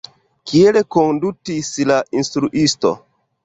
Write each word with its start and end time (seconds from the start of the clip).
Kiel 0.51 0.79
kondutis 0.95 1.71
la 1.93 2.01
instruisto? 2.23 2.97